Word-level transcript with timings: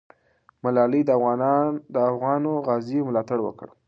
ملالۍ 0.63 1.01
د 1.93 1.97
افغانو 2.11 2.51
غازیو 2.67 3.07
ملاتړ 3.09 3.39
وکړ. 3.43 3.67